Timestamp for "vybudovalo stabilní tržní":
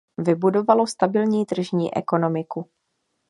0.17-1.95